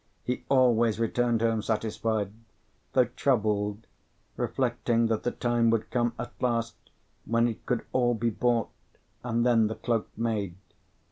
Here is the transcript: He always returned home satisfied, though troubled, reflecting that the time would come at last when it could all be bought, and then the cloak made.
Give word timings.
He 0.23 0.43
always 0.49 0.99
returned 0.99 1.41
home 1.41 1.61
satisfied, 1.61 2.31
though 2.93 3.05
troubled, 3.05 3.85
reflecting 4.35 5.05
that 5.09 5.21
the 5.21 5.29
time 5.29 5.69
would 5.69 5.91
come 5.91 6.15
at 6.17 6.33
last 6.41 6.75
when 7.25 7.47
it 7.47 7.63
could 7.67 7.85
all 7.93 8.15
be 8.15 8.31
bought, 8.31 8.71
and 9.23 9.45
then 9.45 9.67
the 9.67 9.75
cloak 9.75 10.09
made. 10.17 10.55